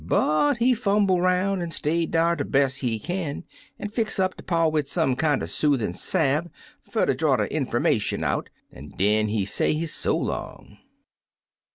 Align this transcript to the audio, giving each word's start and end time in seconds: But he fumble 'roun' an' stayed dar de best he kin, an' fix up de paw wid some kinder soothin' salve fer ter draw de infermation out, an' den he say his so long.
But 0.03 0.57
he 0.57 0.73
fumble 0.73 1.21
'roun' 1.21 1.61
an' 1.61 1.69
stayed 1.69 2.09
dar 2.09 2.35
de 2.35 2.43
best 2.43 2.79
he 2.79 2.97
kin, 2.97 3.43
an' 3.77 3.89
fix 3.89 4.17
up 4.17 4.35
de 4.35 4.41
paw 4.41 4.67
wid 4.67 4.87
some 4.87 5.15
kinder 5.15 5.45
soothin' 5.45 5.93
salve 5.93 6.49
fer 6.81 7.05
ter 7.05 7.13
draw 7.13 7.35
de 7.35 7.45
infermation 7.53 8.23
out, 8.23 8.49
an' 8.71 8.89
den 8.97 9.27
he 9.27 9.45
say 9.45 9.73
his 9.73 9.93
so 9.93 10.17
long. 10.17 10.79